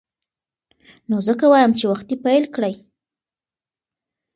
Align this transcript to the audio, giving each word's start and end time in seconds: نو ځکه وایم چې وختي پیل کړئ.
نو 1.09 1.17
ځکه 1.27 1.45
وایم 1.51 1.71
چې 1.79 1.85
وختي 1.91 2.15
پیل 2.25 2.43
کړئ. 2.55 2.73